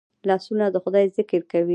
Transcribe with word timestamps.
لاسونه 0.29 0.65
د 0.73 0.77
خدای 0.83 1.05
ذکر 1.17 1.41
کوي 1.51 1.69